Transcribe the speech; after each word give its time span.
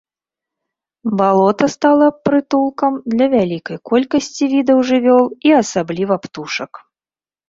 Балота 1.17 1.65
стала 1.73 2.07
прытулкам 2.29 2.91
для 3.15 3.27
вялікай 3.33 3.77
колькасці 3.89 4.43
відаў 4.55 4.81
жывёл 4.93 5.25
і 5.51 5.55
асабліва 5.61 6.15
птушак. 6.25 6.71